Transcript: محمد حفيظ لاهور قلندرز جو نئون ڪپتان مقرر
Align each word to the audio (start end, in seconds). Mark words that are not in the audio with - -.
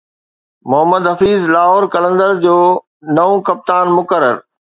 محمد 0.69 1.03
حفيظ 1.11 1.41
لاهور 1.53 1.83
قلندرز 1.93 2.37
جو 2.45 2.57
نئون 3.15 3.37
ڪپتان 3.47 3.85
مقرر 3.97 4.35